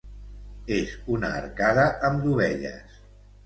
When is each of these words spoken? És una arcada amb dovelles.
És 0.77 0.95
una 1.17 1.31
arcada 1.43 1.87
amb 2.11 2.27
dovelles. 2.27 3.01